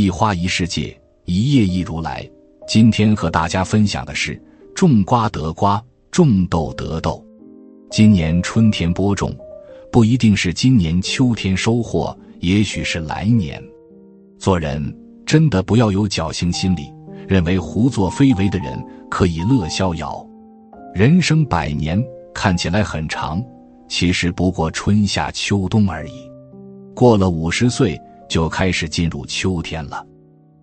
[0.00, 2.26] 一花一世界，一叶一如来。
[2.66, 4.40] 今天和大家分享的是：
[4.74, 7.22] 种瓜得瓜，种豆得豆。
[7.90, 9.36] 今年春天播种，
[9.92, 13.62] 不一定是今年秋天收获，也许是来年。
[14.38, 14.82] 做人
[15.26, 16.90] 真的不要有侥幸心理，
[17.28, 20.26] 认为胡作非为的人可以乐逍遥。
[20.94, 23.44] 人生百年看起来很长，
[23.86, 26.12] 其实不过春夏秋冬而已。
[26.94, 30.06] 过了五十岁，就开始进入秋天了，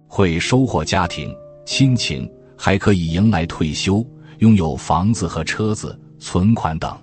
[0.08, 1.36] 会收获家庭、
[1.66, 2.28] 亲情，
[2.58, 4.04] 还可以迎来退休，
[4.40, 6.98] 拥有房子和车子、存款等。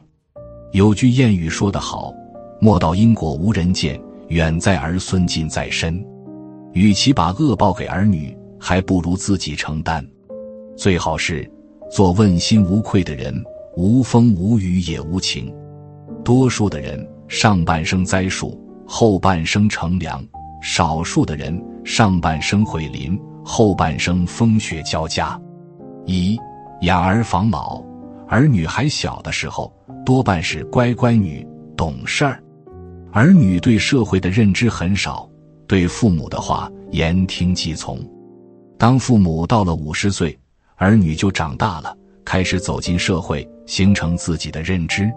[0.72, 2.12] 有句谚语说得好
[2.60, 6.02] ：“莫道因果无人见，远在儿孙近在身。”
[6.72, 10.04] 与其把恶报给儿女，还不如自己承担。
[10.76, 11.48] 最好是。
[11.90, 13.44] 做问心无愧的人，
[13.76, 15.54] 无风无雨也无晴。
[16.24, 20.18] 多数的人上半生栽树，后半生乘凉；
[20.66, 25.38] 少数的人上半生毁林，后半生风雪交加。
[26.06, 26.40] 一
[26.80, 27.84] 养儿防老，
[28.26, 29.70] 儿女还小的时候，
[30.06, 32.42] 多半是乖乖女，懂事儿。
[33.12, 35.28] 儿女对社会的认知很少，
[35.68, 38.00] 对父母的话言听计从。
[38.78, 40.36] 当父母到了五十岁。
[40.76, 45.08] 儿女就长大了，开始走进社会，形成自己的认知。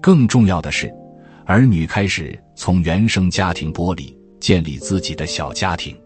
[0.00, 0.94] 更重要的是，
[1.46, 5.96] 儿女开始从原生家庭剥离，建立自己的小家庭。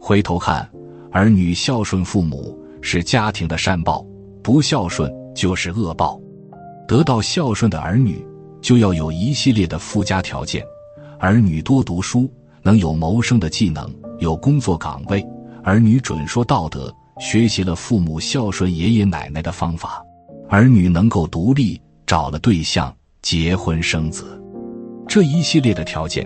[0.00, 0.70] 回头看，
[1.10, 4.06] 儿女孝顺父母是家庭的善报，
[4.44, 6.20] 不孝顺就是恶报。
[6.86, 8.24] 得到孝顺的儿女，
[8.62, 10.64] 就要有一系列的附加条件：
[11.18, 12.30] 儿女多读书，
[12.62, 15.20] 能有谋生的技能，有工作岗位；
[15.64, 16.94] 儿女准说道德。
[17.18, 20.00] 学习了父母孝顺爷爷奶奶的方法，
[20.48, 24.40] 儿女能够独立，找了对象，结婚生子，
[25.08, 26.24] 这一系列的条件，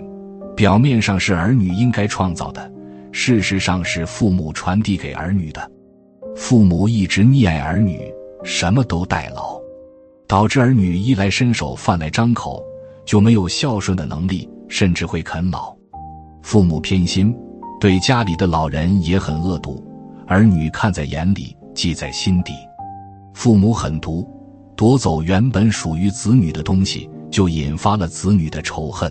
[0.59, 2.69] 表面上是儿女应该创造的，
[3.13, 5.71] 事实上是父母传递给儿女的。
[6.35, 8.13] 父母一直溺爱儿女，
[8.43, 9.57] 什么都代劳，
[10.27, 12.61] 导致儿女衣来伸手、饭来张口，
[13.05, 15.73] 就没有孝顺的能力，甚至会啃老。
[16.41, 17.33] 父母偏心，
[17.79, 19.81] 对家里的老人也很恶毒。
[20.27, 22.51] 儿女看在眼里，记在心底。
[23.33, 24.29] 父母狠毒，
[24.75, 29.09] 夺走原本属于子女的东西，就引发了子女的仇恨。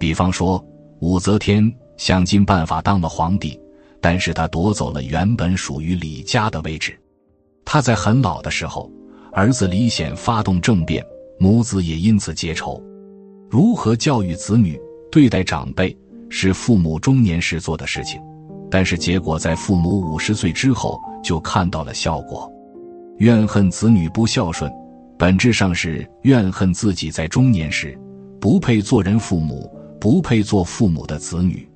[0.00, 0.64] 比方说，
[1.00, 3.60] 武则天想尽办法当了皇帝，
[4.00, 6.98] 但是他夺走了原本属于李家的位置。
[7.66, 8.90] 他在很老的时候，
[9.30, 11.04] 儿子李显发动政变，
[11.38, 12.82] 母子也因此结仇。
[13.50, 14.80] 如何教育子女、
[15.12, 15.94] 对待长辈，
[16.30, 18.18] 是父母中年时做的事情。
[18.70, 22.50] 但是结果在父母五十岁之后就看到了效果，
[23.18, 24.72] 怨恨子女不孝顺，
[25.18, 27.98] 本质上是怨恨自己在中年时
[28.40, 31.68] 不配做人父母，不配做父母的子女。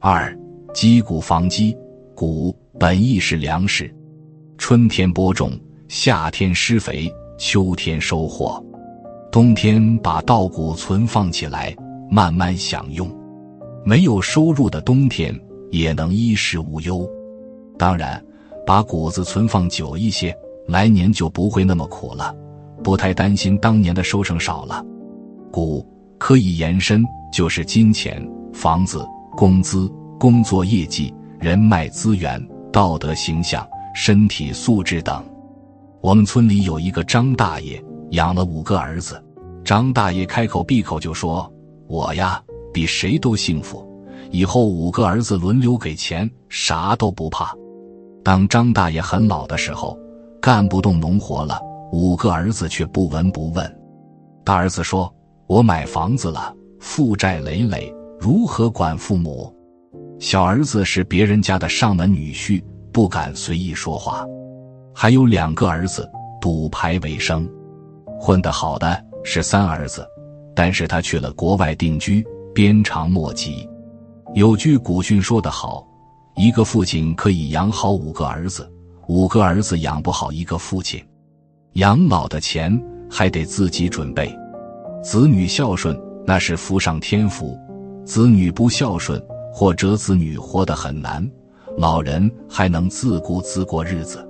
[0.00, 0.36] 二
[0.74, 1.76] 积谷防饥，
[2.14, 3.94] 谷本意是粮食，
[4.58, 5.52] 春天播种，
[5.86, 7.08] 夏天施肥，
[7.38, 8.60] 秋天收获，
[9.30, 11.74] 冬天把稻谷存放起来
[12.10, 13.08] 慢慢享用。
[13.84, 15.34] 没有收入的冬天。
[15.70, 17.08] 也能衣食无忧，
[17.78, 18.22] 当然，
[18.66, 20.36] 把谷子存放久一些，
[20.68, 22.36] 来年就不会那么苦了，
[22.84, 24.84] 不太担心当年的收成少了。
[25.50, 25.82] 谷
[26.18, 27.02] 可以延伸，
[27.32, 29.04] 就是金钱、房子、
[29.36, 35.24] 工资、工作业绩、人脉资源、道德形象、身体素质等。
[36.00, 39.20] 我们村里有一个张大爷，养了五个儿子。
[39.64, 41.50] 张大爷开口闭口就说
[41.88, 43.88] ：“我呀，比谁都幸福。”
[44.30, 47.54] 以后五个儿子轮流给钱，啥都不怕。
[48.24, 49.98] 当张大爷很老的时候，
[50.40, 51.58] 干不动农活了，
[51.92, 53.78] 五个儿子却不闻不问。
[54.44, 55.12] 大儿子说
[55.46, 59.54] ：“我买房子了，负债累累，如何管父母？”
[60.18, 62.62] 小儿子是别人家的上门女婿，
[62.92, 64.26] 不敢随意说话。
[64.92, 66.08] 还有两个儿子
[66.40, 67.48] 赌牌为生，
[68.18, 70.04] 混得好的是三儿子，
[70.54, 73.68] 但是他去了国外定居，鞭长莫及。
[74.34, 75.86] 有句古训说得好
[76.36, 78.70] ：“一个父亲可以养好五个儿子，
[79.06, 81.02] 五个儿子养不好一个父亲。
[81.74, 82.80] 养老的钱
[83.10, 84.32] 还得自己准备。
[85.02, 87.58] 子女孝顺那是福上添福，
[88.04, 89.22] 子女不孝顺
[89.52, 91.28] 或者子女活得很难，
[91.76, 94.26] 老人还能自顾自过日子。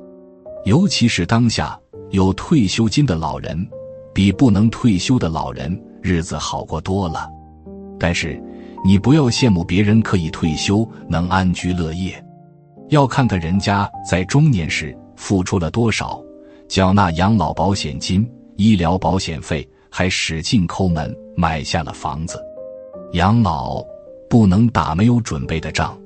[0.65, 1.79] 尤其是当下
[2.11, 3.67] 有退休金的老人，
[4.15, 7.29] 比不能退休的老人日子好过多了。
[7.99, 8.41] 但是。”
[8.85, 12.21] 你不要羡慕别人可以退休能安居乐业，
[12.89, 16.21] 要看看人家在中年时付出了多少，
[16.67, 22.39] 缴纳养老保险金、医疗保险费，还使劲抠门买下了房子。
[23.13, 23.85] 养老
[24.29, 25.99] 不能打没有准备的仗。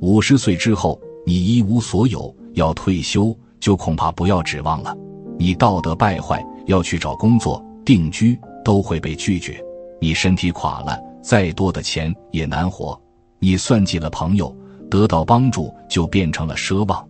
[0.00, 4.94] 五十岁之后，你一无所有，要退休，就恐怕不要指望了。
[5.38, 9.62] 你道德败坏，要去找工作定居，都会被拒绝。
[10.00, 13.00] 你身体垮了，再多的钱也难活。
[13.38, 14.54] 你算计了朋友，
[14.90, 17.06] 得到帮助就变成了奢望。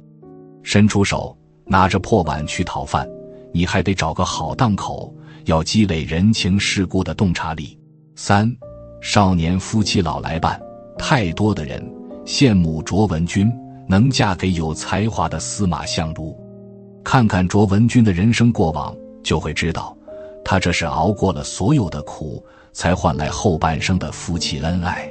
[0.62, 1.36] 伸出手，
[1.66, 3.08] 拿着破碗去讨饭，
[3.52, 5.12] 你还得找个好档口，
[5.44, 7.78] 要积累人情世故的洞察力。
[8.16, 8.50] 三，
[9.00, 10.60] 少年夫妻老来伴，
[10.98, 11.84] 太多的人。
[12.24, 13.52] 羡慕卓文君
[13.86, 16.34] 能嫁给有才华的司马相如，
[17.04, 19.94] 看看卓文君的人生过往，就会知道，
[20.42, 22.42] 他这是熬过了所有的苦，
[22.72, 25.06] 才换来后半生的夫妻恩爱。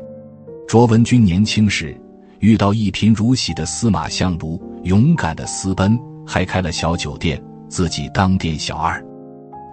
[0.68, 1.96] 卓文君年轻时
[2.40, 5.96] 遇到一贫如洗的司马相如，勇敢的私奔，
[6.26, 7.40] 还开了小酒店，
[7.70, 9.00] 自己当店小二。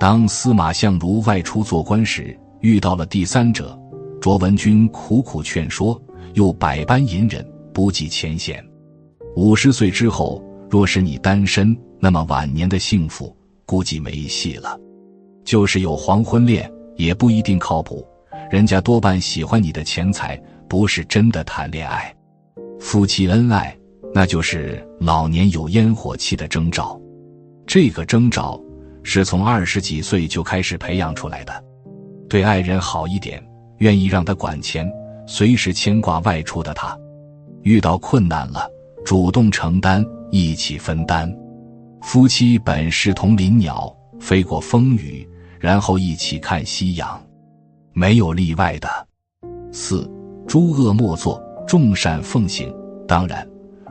[0.00, 3.78] 当司马相如外出做官时，遇到了第三者，
[4.18, 6.00] 卓文君苦苦劝说。
[6.34, 7.44] 又百般隐忍，
[7.74, 8.64] 不计前嫌。
[9.34, 13.36] 五十岁之后，若是你单身，那么晚年的幸福
[13.66, 14.78] 估计没戏了。
[15.44, 18.06] 就是有黄昏恋，也不一定靠谱。
[18.48, 22.14] 人家多半喜欢你的钱财，不是真的谈恋爱。
[22.78, 23.76] 夫妻恩爱，
[24.14, 26.98] 那就是老年有烟火气的征兆。
[27.66, 28.58] 这个征兆
[29.02, 31.64] 是从二十几岁就开始培养出来的。
[32.28, 33.42] 对爱人好一点，
[33.78, 34.90] 愿意让他管钱。
[35.26, 36.98] 随时牵挂外出的他，
[37.62, 38.68] 遇到困难了，
[39.04, 41.32] 主动承担，一起分担。
[42.02, 45.28] 夫妻本是同林鸟，飞过风雨，
[45.60, 47.20] 然后一起看夕阳，
[47.92, 48.88] 没有例外的。
[49.70, 50.10] 四，
[50.48, 52.74] 诸恶莫作，众善奉行。
[53.06, 53.46] 当然，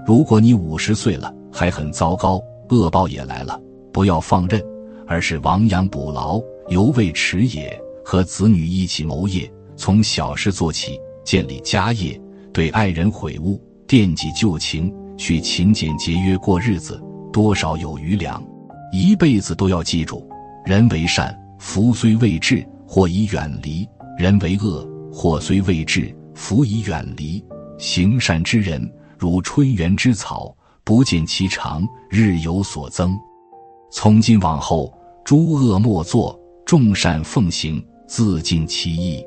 [0.05, 3.57] 如果你五十岁了还很糟糕，恶报也来了，
[3.93, 4.61] 不要放任，
[5.09, 7.75] 而是亡羊补牢，犹未迟也。
[8.05, 10.99] 和子女一起谋业，从小事做起。
[11.25, 12.19] 建立家业，
[12.53, 17.01] 对爱人悔悟，惦记旧情，去勤俭节约过日子，
[17.33, 18.43] 多少有余粮。
[18.91, 20.27] 一辈子都要记住：
[20.63, 27.43] 人为善，福虽未至，祸已远离；人为恶，祸虽未至，福已远离。
[27.79, 33.17] 行善之人，如春园之草，不见其长，日有所增。
[33.91, 34.91] 从今往后，
[35.29, 36.35] 诸恶莫作，
[36.65, 39.23] 众善奉行，自尽其意。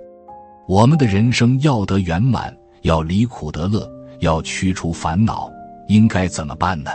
[0.67, 3.89] 我们的人生要得圆满，要离苦得乐，
[4.19, 5.49] 要驱除烦恼，
[5.87, 6.91] 应该怎么办呢？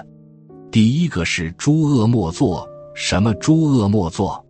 [0.69, 2.68] 第一个是诸恶莫作。
[2.95, 4.45] 什么诸恶莫作？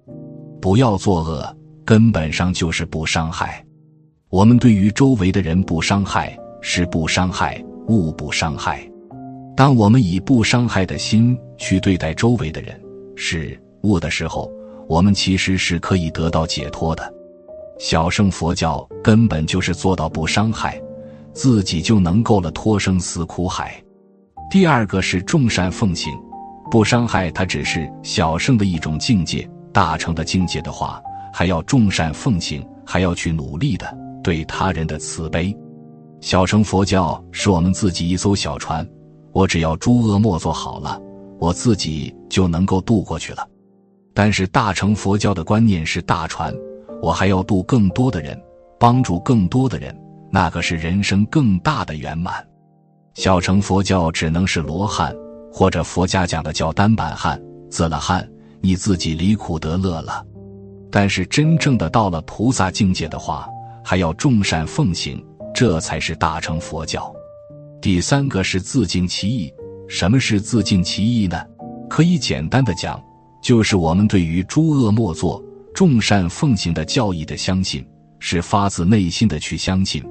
[0.59, 1.55] 不要作恶，
[1.85, 3.63] 根本上就是不伤害。
[4.29, 8.81] 我们对于周围的人不伤害，是不伤害，物不伤害。
[9.55, 12.75] 当我们以不伤害的心去对待周围的人、
[13.15, 13.55] 是
[13.87, 14.51] 悟的时候，
[14.87, 17.13] 我们其实是可以得到解脱的。
[17.79, 20.81] 小乘佛教根本就是做到不伤害，
[21.31, 23.81] 自己就能够了脱生死苦海。
[24.49, 26.11] 第二个是众善奉行，
[26.71, 31.01] 不伤害它只是小乘的一种境界，大乘的境界的话，
[31.31, 35.55] 还要众善奉行，还要去努力的对他人的慈悲。
[36.19, 38.87] 小乘佛教是我们自己一艘小船，
[39.33, 40.99] 我只要诸恶莫做好了，
[41.39, 43.47] 我自己就能够渡过去了。
[44.17, 46.51] 但是大乘佛教的观念是大船。
[47.03, 48.35] 我还要渡更多的人，
[48.79, 49.95] 帮助更多的人，
[50.31, 52.43] 那可是人生更大的圆满。
[53.13, 55.15] 小乘佛教只能是罗汉，
[55.53, 57.39] 或者佛家讲的叫单板汉、
[57.69, 58.27] 自了汉，
[58.59, 60.25] 你自己离苦得乐了。
[60.89, 63.47] 但是真正的到了菩萨境界的话，
[63.83, 67.13] 还要众善奉行，这才是大乘佛教。
[67.79, 69.53] 第三个是自净其意。
[69.87, 71.39] 什么是自净其意呢？
[71.87, 72.99] 可以简单的讲，
[73.47, 75.41] 就是我们对于诸恶莫作。
[75.73, 77.85] 众善奉行的教义的相信，
[78.19, 80.03] 是发自内心的去相信，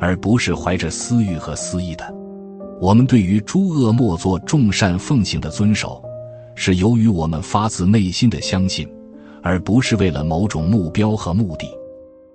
[0.00, 2.14] 而不是怀着私欲和私意的。
[2.80, 6.02] 我们对于诸恶莫作、众善奉行的遵守，
[6.54, 8.88] 是由于我们发自内心的相信，
[9.42, 11.68] 而不是为了某种目标和目的。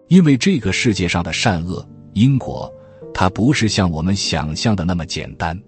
[0.08, 1.84] 因为这个世界上的善恶
[2.14, 2.72] 因果，
[3.12, 5.60] 它不是像我们想象的那么简单。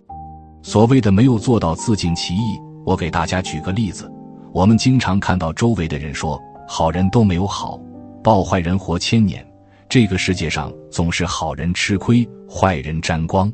[0.62, 4.12] 所谓的没有做到自尽其意，我给大家举个例子：
[4.56, 6.42] 我们经常看到周围的人说。
[6.68, 7.80] 好人都没有好
[8.24, 9.46] 报，坏人活千年。
[9.88, 13.52] 这个世界上总是好人吃亏，坏人沾光。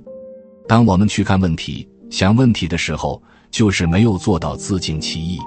[0.65, 5.39] 当我们去看问题、想问题的时候，就是没有做到自尽其意。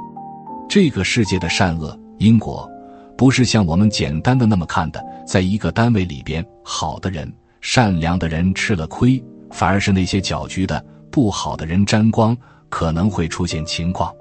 [0.69, 2.69] 这个世界的善恶因果，
[3.17, 5.03] 不是像我们简单的那么看的。
[5.27, 7.33] 在一个单位里边，好的人、
[7.63, 12.37] 善良的人吃了亏，反而是那些搅局的、不好的人沾光，
[12.69, 14.15] 可能会出现情况。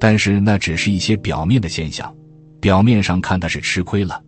[0.00, 2.12] 但是那只是一些表面的现象。
[2.60, 4.20] 表面上看他是吃亏了，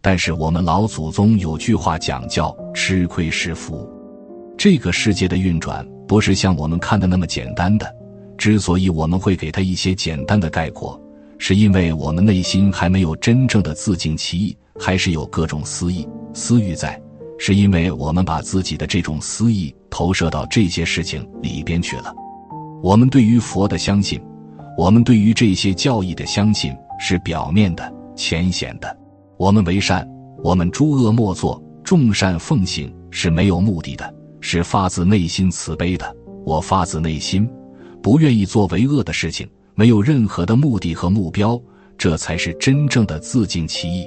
[0.00, 3.88] 但是我们老祖宗有句话讲叫“吃亏是福”。
[4.58, 7.94] 这个世界的运转不是像我们看的那么简单的。
[8.36, 11.00] 之所以我们会给他一些简单的概括，
[11.38, 17.00] 是因为我们内心还没有真正的自尽其意，还是有各种私意、私欲在。
[17.38, 22.14] 是因为我们把自己的这种私意投射到这些事情里边去了。
[22.82, 24.20] 我们对于佛的相信，
[24.76, 28.96] 我们对于这些教义的相信是表面的、浅显的。
[29.36, 30.08] 我们为善，
[30.42, 36.16] 我们诸恶莫作，众善奉行，是没有目的的，是发自内心慈悲的。
[36.44, 37.48] 我发自内心
[38.02, 41.60] 不愿意做为恶的事情，没有任何的目的和目标，
[41.98, 44.06] 这才是真正的自尽其意。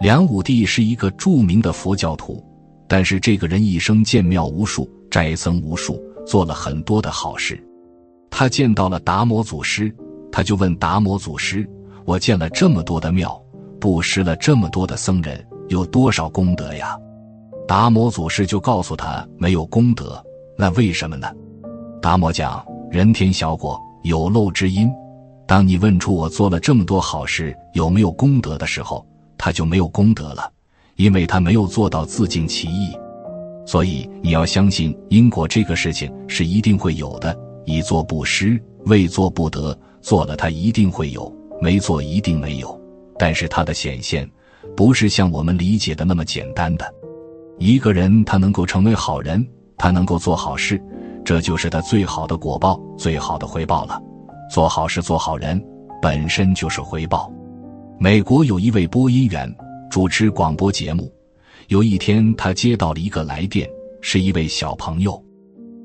[0.00, 2.44] 梁武帝是一个著名的佛教徒。
[2.88, 7.58] 但是这个人一生建庙无数，斋僧无数，做了很多的好事。
[8.34, 9.94] 他见到了达摩祖师，
[10.32, 11.68] 他就问达摩祖师
[12.04, 13.40] ：“我建了这么多的庙，
[13.78, 16.98] 布施了这么多的僧人，有多少功德呀？”
[17.68, 20.20] 达摩祖师就告诉他：“没有功德。”
[20.56, 21.30] 那为什么呢？
[22.00, 24.90] 达摩讲：“人天小果，有漏之因。
[25.46, 30.50] 当你问出我做了这么多好事有没有功德的时候，他就没有功德了。”
[30.96, 32.92] 因为他没有做到自尽其意，
[33.66, 37.36] 所以你要相信因果这个事情是一定会有的。
[37.64, 39.76] 已做不失，未做不得。
[40.00, 42.80] 做了它一定会有，没做一定没有。
[43.18, 44.28] 但是它的显现
[44.76, 46.92] 不是像我们理解的那么简单的。
[47.58, 49.46] 一个人他能够成为好人，
[49.78, 50.82] 他能够做好事，
[51.24, 54.00] 这就是他最好的果报，最好的回报了。
[54.50, 55.62] 做好事、做好人
[56.00, 57.32] 本身就是回报。
[57.98, 59.54] 美国有一位播音员。
[59.88, 61.12] 主持广播节目，
[61.68, 63.68] 有一天他接到了一个来电，
[64.00, 65.22] 是一位小朋友。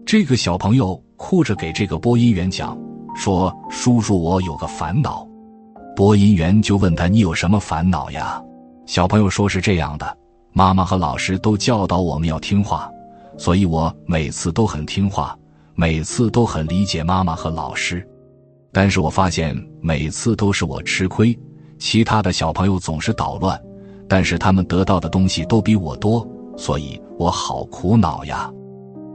[0.06, 2.78] 这个小朋友哭着给这个播音员讲
[3.16, 5.28] 说：“叔叔，我有个烦恼。”
[5.96, 8.42] 播音员就问他：“你有什么烦恼呀？”
[8.86, 10.18] 小朋友说：“是这样的，
[10.54, 12.90] 妈妈和老师都教导我们要听话，
[13.38, 15.36] 所以我每次都很听话，
[15.74, 18.08] 每次都很理解妈妈和老师。
[18.72, 21.38] 但是我发现每次都是我吃亏，
[21.80, 23.60] 其他的小朋友总是捣乱。”
[24.10, 28.50] 但是他们得到的东西都比我多，所以我好苦恼呀。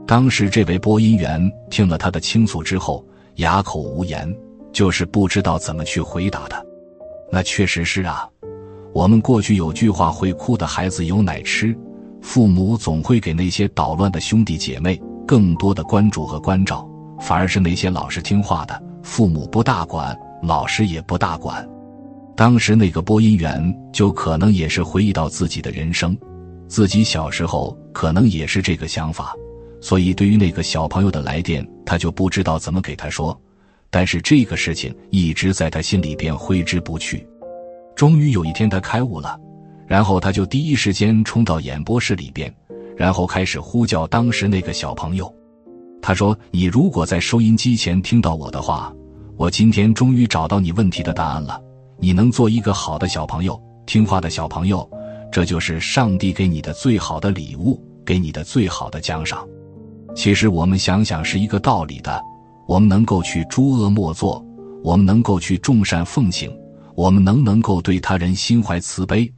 [0.05, 3.05] 当时这位播音员听了他的倾诉之后，
[3.35, 4.31] 哑口无言，
[4.71, 6.61] 就是不知道怎么去回答他。
[7.31, 8.27] 那确实是啊，
[8.93, 11.75] 我们过去有句话：会哭的孩子有奶吃。
[12.21, 16.87] 父母总会给那些捣乱的兄弟姐妹更多的关注和关照，
[17.19, 21.67] 反而是那些老实听话的，父母不大管，老师也不大管。
[22.35, 26.17] 当时那个播音员就可能也是回忆到自己的人生，
[26.67, 29.35] 自己小时候可能也是这个想法，
[29.83, 33.37] 所以对于那个小朋友的来电，他就不知道怎么给他说。
[33.89, 37.27] 但是这个事情一直在他心里边挥之不去。
[37.93, 39.37] 终于有一天他开悟了，
[39.85, 42.51] 然后他就第一时间冲到演播室里边，
[42.95, 45.31] 然后开始呼叫当时那个小朋友。
[46.01, 48.91] 他说：“你如果在收音机前听到我的话，
[49.35, 51.61] 我今天终于找到你问题的答案了。”
[51.99, 54.89] 你能做一个好的小朋友，听话的小朋友，
[55.29, 59.45] 这就是上帝给你的最好的礼物，给你的最好的奖赏。
[60.15, 62.21] 其实我们想想是一个道理的：
[62.67, 64.43] 我们能够去诸恶莫作，
[64.83, 66.51] 我们能够去众善奉行，
[66.95, 69.31] 我们能能够对他人心怀慈悲，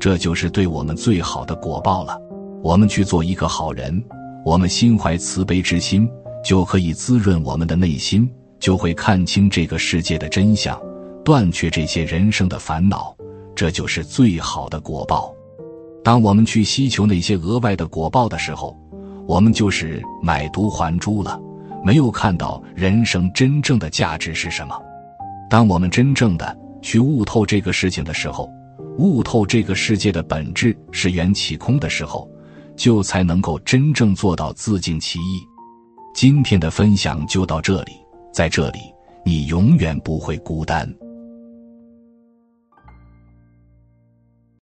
[0.00, 2.18] 这就是对我们最好的果报了。
[2.62, 4.02] 我们去做一个好人，
[4.44, 6.08] 我们心怀慈悲之心，
[6.44, 8.28] 就可以滋润我们的内心，
[8.58, 10.80] 就会看清这个世界的真相。
[11.22, 13.14] 断却这些人生的烦恼，
[13.54, 15.34] 这就是最好的果报。
[16.02, 18.76] 当我们去希求那些额外的果报的时候，
[19.26, 21.40] 我们就是买椟还珠了，
[21.84, 24.78] 没有看到人生真正的价值是什么。
[25.48, 28.50] 当我们真正的去悟透这个事情的时候，
[28.98, 32.28] 悟透这个世界的本质是缘起空的时候，
[32.76, 35.40] 就才能够真正做到自尽其意。
[36.14, 37.92] 今天的分享就到这里，
[38.32, 38.78] 在这里
[39.24, 40.88] 你永远不会孤单。